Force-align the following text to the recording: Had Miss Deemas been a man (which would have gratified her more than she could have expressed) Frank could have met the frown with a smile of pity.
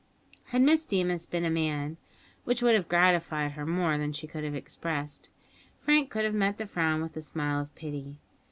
Had 0.45 0.63
Miss 0.63 0.83
Deemas 0.83 1.27
been 1.27 1.45
a 1.45 1.51
man 1.51 1.97
(which 2.43 2.63
would 2.63 2.73
have 2.73 2.87
gratified 2.87 3.51
her 3.51 3.67
more 3.67 3.99
than 3.99 4.13
she 4.13 4.25
could 4.25 4.43
have 4.43 4.55
expressed) 4.55 5.29
Frank 5.79 6.09
could 6.09 6.25
have 6.25 6.33
met 6.33 6.57
the 6.57 6.65
frown 6.65 7.03
with 7.03 7.15
a 7.17 7.21
smile 7.21 7.61
of 7.61 7.75
pity. 7.75 8.17